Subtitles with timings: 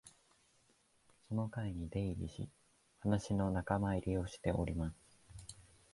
[1.29, 2.49] その会に出入りし、
[3.01, 4.97] 話の仲間入りをしております